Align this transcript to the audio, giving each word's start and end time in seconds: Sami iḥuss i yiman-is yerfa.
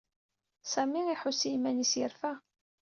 Sami 0.71 1.01
iḥuss 1.13 1.39
i 1.43 1.49
yiman-is 1.51 1.93
yerfa. 1.99 2.33